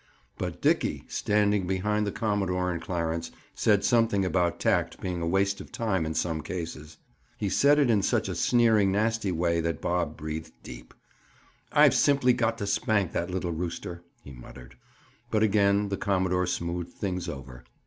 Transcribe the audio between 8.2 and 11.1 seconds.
a sneering nasty way that Bob breathed deep.